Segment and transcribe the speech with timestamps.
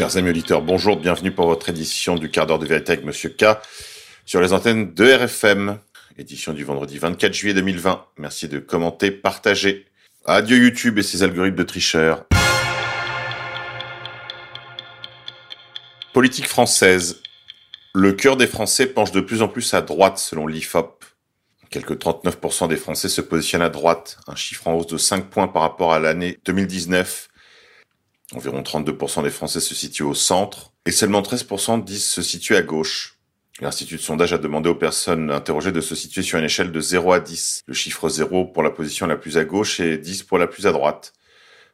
[0.00, 3.28] Chers amis auditeurs, bonjour, bienvenue pour votre édition du quart d'heure de vérité avec Monsieur
[3.28, 3.58] K
[4.24, 5.78] sur les antennes de RFM,
[6.16, 8.06] édition du vendredi 24 juillet 2020.
[8.16, 9.84] Merci de commenter, partager.
[10.24, 12.24] Adieu YouTube et ses algorithmes de tricheurs.
[16.14, 17.20] Politique française.
[17.94, 21.04] Le cœur des Français penche de plus en plus à droite selon l'IFOP.
[21.68, 25.48] Quelques 39% des Français se positionnent à droite, un chiffre en hausse de 5 points
[25.48, 27.29] par rapport à l'année 2019
[28.32, 32.62] Environ 32% des Français se situent au centre et seulement 13% disent se situer à
[32.62, 33.18] gauche.
[33.60, 36.80] L'Institut de sondage a demandé aux personnes interrogées de se situer sur une échelle de
[36.80, 37.62] 0 à 10.
[37.66, 40.66] Le chiffre 0 pour la position la plus à gauche et 10 pour la plus
[40.66, 41.12] à droite.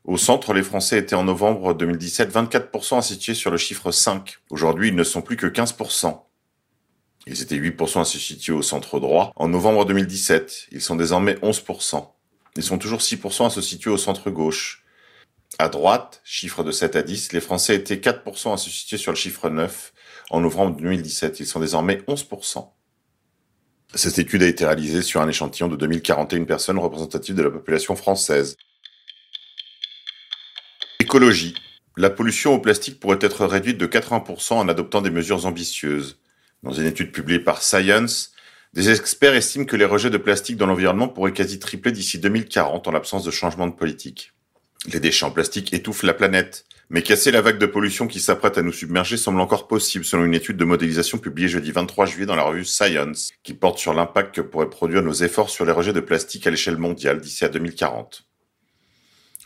[0.04, 4.38] Au centre, les Français étaient en novembre 2017 24% à situer sur le chiffre 5.
[4.50, 6.22] Aujourd'hui, ils ne sont plus que 15%.
[7.26, 10.68] Ils étaient 8% à se situer au centre droit en novembre 2017.
[10.72, 12.08] Ils sont désormais 11%.
[12.56, 14.85] Ils sont toujours 6% à se situer au centre gauche.
[15.58, 19.12] À droite, chiffre de 7 à 10, les Français étaient 4% à se situer sur
[19.12, 19.94] le chiffre 9
[20.28, 21.40] en novembre 2017.
[21.40, 22.68] Ils sont désormais 11%.
[23.94, 27.96] Cette étude a été réalisée sur un échantillon de 2041 personnes représentatives de la population
[27.96, 28.56] française.
[31.00, 31.54] Écologie.
[31.96, 36.18] La pollution au plastique pourrait être réduite de 80% en adoptant des mesures ambitieuses.
[36.62, 38.32] Dans une étude publiée par Science,
[38.74, 42.88] des experts estiment que les rejets de plastique dans l'environnement pourraient quasi tripler d'ici 2040
[42.88, 44.35] en l'absence de changement de politique.
[44.92, 46.64] Les déchets en plastique étouffent la planète.
[46.88, 50.24] Mais casser la vague de pollution qui s'apprête à nous submerger semble encore possible selon
[50.24, 53.92] une étude de modélisation publiée jeudi 23 juillet dans la revue Science, qui porte sur
[53.92, 57.44] l'impact que pourraient produire nos efforts sur les rejets de plastique à l'échelle mondiale d'ici
[57.44, 58.24] à 2040.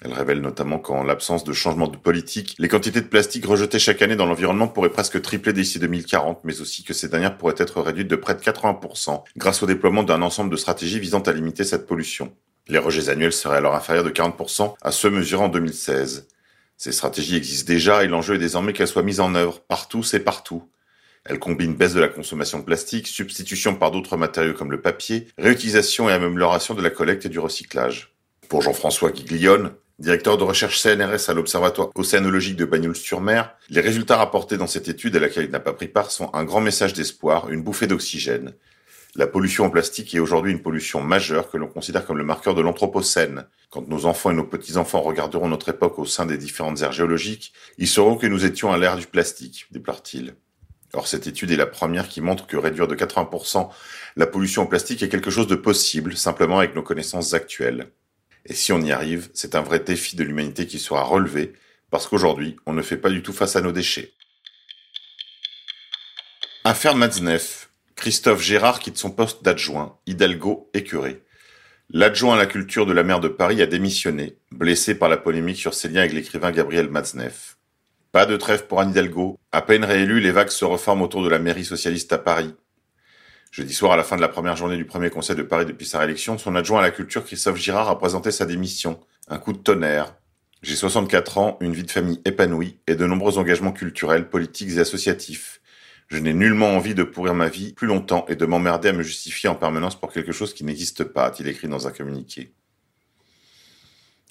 [0.03, 4.03] Elle révèle notamment qu'en l'absence de changement de politique, les quantités de plastique rejetées chaque
[4.03, 7.81] année dans l'environnement pourraient presque tripler d'ici 2040, mais aussi que ces dernières pourraient être
[7.81, 11.65] réduites de près de 80% grâce au déploiement d'un ensemble de stratégies visant à limiter
[11.65, 12.35] cette pollution.
[12.71, 16.29] Les rejets annuels seraient alors inférieurs de 40% à ceux mesurés en 2016.
[16.77, 20.21] Ces stratégies existent déjà et l'enjeu est désormais qu'elles soient mises en œuvre partout, c'est
[20.21, 20.63] partout.
[21.25, 25.27] Elles combinent baisse de la consommation de plastique, substitution par d'autres matériaux comme le papier,
[25.37, 28.15] réutilisation et amélioration de la collecte et du recyclage.
[28.49, 34.57] Pour Jean-François Guiglione, directeur de recherche CNRS à l'Observatoire océanologique de Bagnols-sur-Mer, les résultats rapportés
[34.57, 37.51] dans cette étude à laquelle il n'a pas pris part sont un grand message d'espoir,
[37.51, 38.55] une bouffée d'oxygène.
[39.17, 42.55] La pollution en plastique est aujourd'hui une pollution majeure que l'on considère comme le marqueur
[42.55, 43.47] de l'anthropocène.
[43.69, 47.53] Quand nos enfants et nos petits-enfants regarderont notre époque au sein des différentes aires géologiques,
[47.77, 50.35] ils sauront que nous étions à l'ère du plastique, déplore-t-il.
[50.93, 53.71] Or, cette étude est la première qui montre que réduire de 80%
[54.17, 57.91] la pollution en plastique est quelque chose de possible, simplement avec nos connaissances actuelles.
[58.47, 61.53] Et si on y arrive, c'est un vrai défi de l'humanité qui sera relevé,
[61.91, 64.13] parce qu'aujourd'hui, on ne fait pas du tout face à nos déchets.
[66.65, 66.97] Affaire
[68.01, 71.23] Christophe Gérard quitte son poste d'adjoint, Hidalgo écuré.
[71.91, 75.59] L'adjoint à la culture de la maire de Paris a démissionné, blessé par la polémique
[75.59, 77.59] sur ses liens avec l'écrivain Gabriel Matzneff.
[78.11, 79.39] Pas de trêve pour Anne Hidalgo.
[79.53, 82.55] À peine réélu, les vagues se reforment autour de la mairie socialiste à Paris.
[83.51, 85.85] Jeudi soir, à la fin de la première journée du premier conseil de Paris depuis
[85.85, 88.99] sa réélection, son adjoint à la culture, Christophe Girard, a présenté sa démission.
[89.29, 90.15] Un coup de tonnerre.
[90.63, 94.79] J'ai 64 ans, une vie de famille épanouie et de nombreux engagements culturels, politiques et
[94.79, 95.60] associatifs.
[96.11, 99.03] Je n'ai nullement envie de pourrir ma vie plus longtemps et de m'emmerder à me
[99.03, 102.53] justifier en permanence pour quelque chose qui n'existe pas, a-t-il écrit dans un communiqué.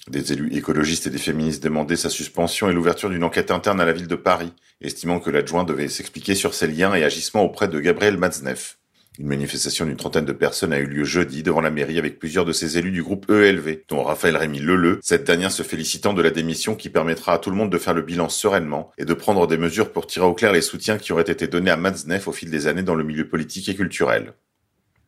[0.08, 3.86] Des élus écologistes et des féministes demandaient sa suspension et l'ouverture d'une enquête interne à
[3.86, 4.52] la ville de Paris,
[4.82, 8.79] estimant que l'adjoint devait s'expliquer sur ses liens et agissements auprès de Gabriel Matzneff.
[9.20, 12.46] Une manifestation d'une trentaine de personnes a eu lieu jeudi devant la mairie avec plusieurs
[12.46, 16.22] de ses élus du groupe ELV, dont Raphaël Rémy Leleu, cette dernière se félicitant de
[16.22, 19.12] la démission qui permettra à tout le monde de faire le bilan sereinement et de
[19.12, 22.28] prendre des mesures pour tirer au clair les soutiens qui auraient été donnés à Matzneff
[22.28, 24.32] au fil des années dans le milieu politique et culturel.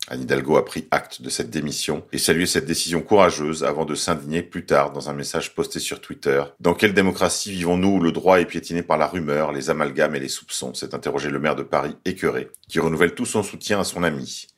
[0.09, 3.95] Anne Hidalgo a pris acte de cette démission et salué cette décision courageuse avant de
[3.95, 6.43] s'indigner plus tard dans un message posté sur Twitter.
[6.59, 10.21] Dans quelle démocratie vivons-nous où le droit est piétiné par la rumeur, les amalgames et
[10.21, 10.75] les soupçons?
[10.75, 14.49] s'est interrogé le maire de Paris, écœuré, qui renouvelle tout son soutien à son ami.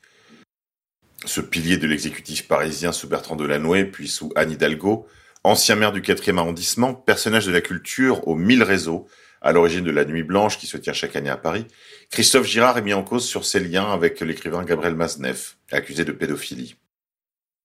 [1.26, 5.06] Ce pilier de l'exécutif parisien sous Bertrand Delanoë, puis sous Anne Hidalgo,
[5.43, 9.06] ancien maire du 4e arrondissement, personnage de la culture aux mille réseaux,
[9.44, 11.67] à l'origine de la Nuit Blanche qui se tient chaque année à Paris,
[12.11, 16.12] Christophe Girard est mis en cause sur ses liens avec l'écrivain Gabriel Mazneff, accusé de
[16.12, 16.76] pédophilie.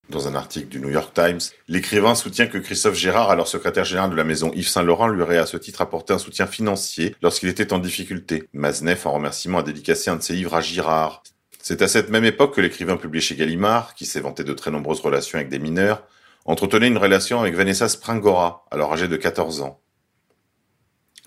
[0.09, 4.09] Dans un article du New York Times, l'écrivain soutient que Christophe Girard, alors secrétaire général
[4.09, 7.47] de la maison Yves Saint-Laurent, lui aurait à ce titre apporté un soutien financier lorsqu'il
[7.47, 8.49] était en difficulté.
[8.51, 11.23] Mazneff, en remerciement, a dédicacé un de ses livres à Girard.
[11.61, 14.71] C'est à cette même époque que l'écrivain publié chez Gallimard, qui s'est vanté de très
[14.71, 16.03] nombreuses relations avec des mineurs,
[16.43, 19.79] entretenait une relation avec Vanessa Springora, alors âgée de 14 ans.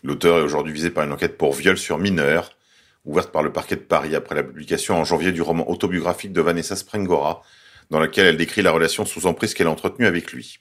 [0.02, 2.56] L'auteur est aujourd'hui visé par une enquête pour viol sur mineur,
[3.04, 6.40] ouverte par le parquet de Paris après la publication en janvier du roman autobiographique de
[6.40, 7.43] Vanessa Sprengora,
[7.90, 10.58] dans laquelle elle décrit la relation sous emprise qu'elle a entretenue avec lui.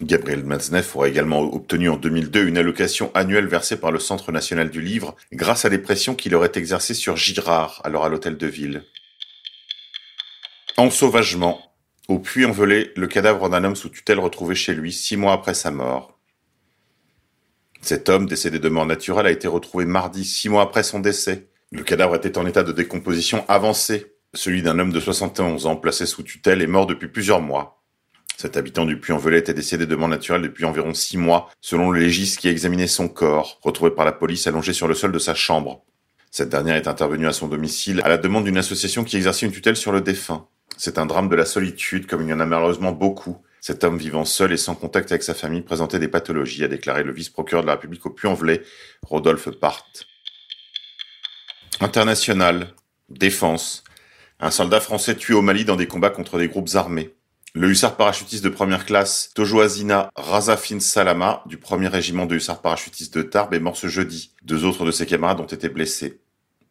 [0.00, 4.70] Gabriel Matzneff aurait également obtenu en 2002 une allocation annuelle versée par le Centre national
[4.70, 8.46] du livre grâce à des pressions qu'il aurait exercées sur Girard, alors à l'hôtel de
[8.46, 8.84] ville.
[10.78, 11.60] Ensauvagement.
[12.08, 15.70] Au Puy-en-Velay, le cadavre d'un homme sous tutelle retrouvé chez lui six mois après sa
[15.70, 16.11] mort.
[17.82, 21.48] Cet homme, décédé de mort naturelle, a été retrouvé mardi, six mois après son décès.
[21.72, 24.14] Le cadavre était en état de décomposition avancée.
[24.34, 27.82] Celui d'un homme de 71 ans, placé sous tutelle, est mort depuis plusieurs mois.
[28.36, 32.00] Cet habitant du Puy-en-Velay était décédé de mort naturelle depuis environ six mois, selon le
[32.00, 35.18] légiste qui a examiné son corps, retrouvé par la police allongé sur le sol de
[35.18, 35.84] sa chambre.
[36.30, 39.52] Cette dernière est intervenue à son domicile à la demande d'une association qui exerçait une
[39.52, 40.46] tutelle sur le défunt.
[40.76, 43.38] C'est un drame de la solitude, comme il y en a malheureusement beaucoup.
[43.64, 47.04] Cet homme vivant seul et sans contact avec sa famille présentait des pathologies, a déclaré
[47.04, 48.60] le vice-procureur de la République au Puy-en-Velay,
[49.04, 49.86] Rodolphe Part.
[51.78, 52.74] International.
[53.08, 53.84] Défense.
[54.40, 57.14] Un soldat français tué au Mali dans des combats contre des groupes armés.
[57.54, 63.16] Le hussard parachutiste de première classe Tojoazina Razafin Salama du premier régiment de hussards parachutistes
[63.16, 64.34] de Tarbes est mort ce jeudi.
[64.42, 66.20] Deux autres de ses camarades ont été blessés.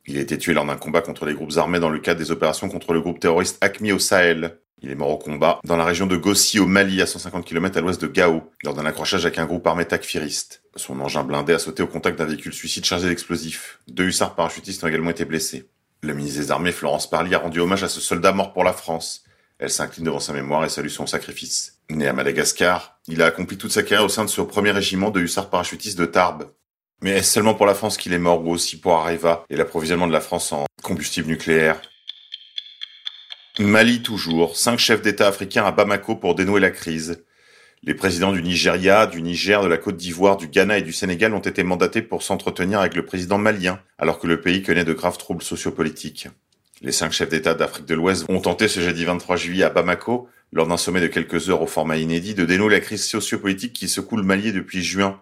[0.08, 2.32] Il a été tué lors d'un combat contre les groupes armés dans le cadre des
[2.32, 4.58] opérations contre le groupe terroriste ACMI au Sahel.
[4.84, 7.78] Il est mort au combat dans la région de Gossi au Mali, à 150 km
[7.78, 10.64] à l'ouest de Gao, lors d'un accrochage avec un groupe armé takfiriste.
[10.76, 13.80] Son engin blindé a sauté au contact d'un véhicule suicide chargé d'explosifs.
[13.88, 15.70] Deux hussards parachutistes ont également été blessés.
[16.02, 18.74] Le ministre des Armées, Florence Parly, a rendu hommage à ce soldat mort pour la
[18.74, 19.24] France.
[19.60, 21.78] Elle s'incline devant sa mémoire et salue son sacrifice.
[21.92, 25.12] Né à Madagascar, il a accompli toute sa carrière au sein de ce premier régiment
[25.12, 26.50] de hussards parachutistes de Tarbes.
[27.04, 30.08] Mais est-ce seulement pour la France qu'il est mort ou aussi pour Areva et l'approvisionnement
[30.08, 31.80] de la France en combustible nucléaire?
[33.60, 37.26] Mali toujours, cinq chefs d'État africains à Bamako pour dénouer la crise.
[37.84, 41.34] Les présidents du Nigeria, du Niger, de la Côte d'Ivoire, du Ghana et du Sénégal
[41.34, 44.94] ont été mandatés pour s'entretenir avec le président malien, alors que le pays connaît de
[44.94, 46.30] graves troubles sociopolitiques.
[46.82, 50.30] Les cinq chefs d'État d'Afrique de l'Ouest ont tenté ce jeudi 23 juillet à Bamako,
[50.54, 53.90] lors d'un sommet de quelques heures au format inédit, de dénouer la crise sociopolitique qui
[53.90, 55.22] secoue le Mali depuis juin,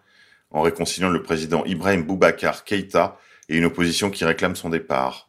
[0.51, 3.17] en réconciliant le président Ibrahim Boubacar Keïta
[3.49, 5.28] et une opposition qui réclame son départ.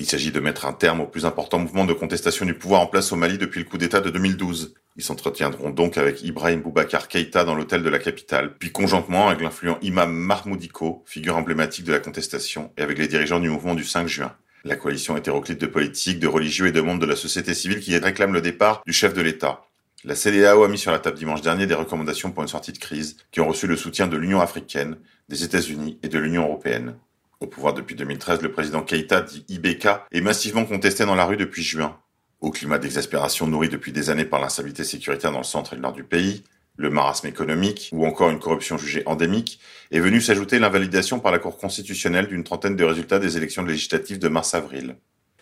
[0.00, 2.86] Il s'agit de mettre un terme au plus important mouvement de contestation du pouvoir en
[2.86, 4.74] place au Mali depuis le coup d'État de 2012.
[4.96, 9.40] Ils s'entretiendront donc avec Ibrahim Boubacar Keïta dans l'hôtel de la capitale, puis conjointement avec
[9.40, 13.84] l'influent imam Mahmoudiko, figure emblématique de la contestation, et avec les dirigeants du mouvement du
[13.84, 14.36] 5 juin.
[14.64, 17.96] La coalition hétéroclite de politiques, de religieux et de membres de la société civile qui
[17.96, 19.62] réclament le départ du chef de l'État.
[20.04, 22.78] La CDAO a mis sur la table dimanche dernier des recommandations pour une sortie de
[22.78, 24.96] crise qui ont reçu le soutien de l'Union africaine,
[25.28, 26.94] des États-Unis et de l'Union européenne.
[27.40, 31.36] Au pouvoir depuis 2013, le président Keïta, dit Ibeka, est massivement contesté dans la rue
[31.36, 31.96] depuis juin.
[32.40, 35.82] Au climat d'exaspération nourri depuis des années par l'instabilité sécuritaire dans le centre et le
[35.82, 36.42] nord du pays,
[36.74, 39.60] le marasme économique ou encore une corruption jugée endémique,
[39.92, 44.18] est venu s'ajouter l'invalidation par la Cour constitutionnelle d'une trentaine de résultats des élections législatives
[44.18, 44.96] de mars-avril.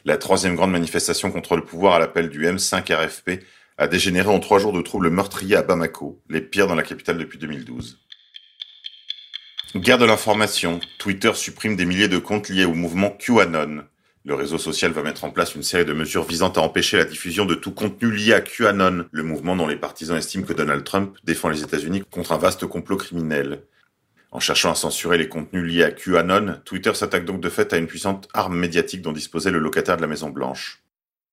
[0.04, 3.42] La troisième grande manifestation contre le pouvoir à l'appel du M5 RFP
[3.78, 7.16] a dégénéré en trois jours de troubles meurtriers à Bamako, les pires dans la capitale
[7.16, 8.05] depuis 2012.
[9.78, 10.80] Guerre de l'information.
[10.96, 13.84] Twitter supprime des milliers de comptes liés au mouvement QAnon.
[14.24, 17.04] Le réseau social va mettre en place une série de mesures visant à empêcher la
[17.04, 20.82] diffusion de tout contenu lié à QAnon, le mouvement dont les partisans estiment que Donald
[20.82, 23.64] Trump défend les États-Unis contre un vaste complot criminel.
[24.30, 27.76] En cherchant à censurer les contenus liés à QAnon, Twitter s'attaque donc de fait à
[27.76, 30.82] une puissante arme médiatique dont disposait le locataire de la Maison Blanche.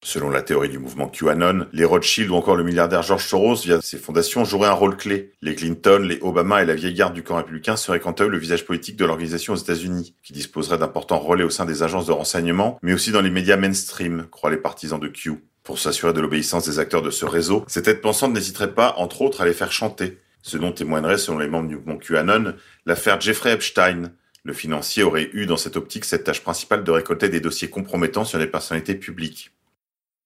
[0.05, 3.81] Selon la théorie du mouvement QAnon, les Rothschild ou encore le milliardaire George Soros via
[3.81, 5.31] ses fondations joueraient un rôle clé.
[5.41, 8.27] Les Clinton, les Obama et la vieille garde du camp républicain seraient quant à eux
[8.27, 12.05] le visage politique de l'organisation aux États-Unis, qui disposerait d'importants relais au sein des agences
[12.05, 15.41] de renseignement, mais aussi dans les médias mainstream, croient les partisans de Q.
[15.63, 19.21] Pour s'assurer de l'obéissance des acteurs de ce réseau, ces têtes pensantes n'hésiteraient pas, entre
[19.21, 20.19] autres, à les faire chanter.
[20.41, 24.11] Ce dont témoignerait, selon les membres du mouvement QAnon, l'affaire Jeffrey Epstein.
[24.43, 28.25] Le financier aurait eu dans cette optique cette tâche principale de récolter des dossiers compromettants
[28.25, 29.52] sur les personnalités publiques.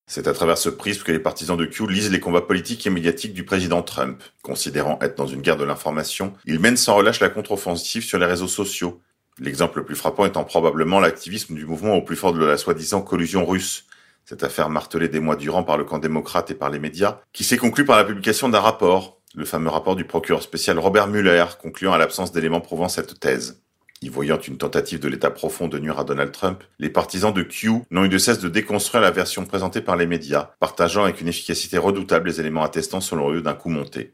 [0.09, 2.89] C'est à travers ce prisme que les partisans de Q lisent les combats politiques et
[2.89, 4.23] médiatiques du président Trump.
[4.41, 8.25] Considérant être dans une guerre de l'information, il mène sans relâche la contre-offensive sur les
[8.25, 9.01] réseaux sociaux.
[9.37, 13.01] L'exemple le plus frappant étant probablement l'activisme du mouvement au plus fort de la soi-disant
[13.01, 13.83] collusion russe.
[14.23, 17.43] Cette affaire martelée des mois durant par le camp démocrate et par les médias, qui
[17.43, 21.45] s'est conclue par la publication d'un rapport, le fameux rapport du procureur spécial Robert Mueller,
[21.61, 23.61] concluant à l'absence d'éléments prouvant cette thèse.
[24.01, 27.41] Y voyant une tentative de l'État profond de nuire à Donald Trump, les partisans de
[27.41, 31.19] Q n'ont eu de cesse de déconstruire la version présentée par les médias, partageant avec
[31.19, 34.13] une efficacité redoutable les éléments attestant selon eux d'un coup monté.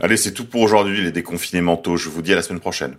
[0.00, 2.96] Allez, c'est tout pour aujourd'hui les déconfinés mentaux, je vous dis à la semaine prochaine.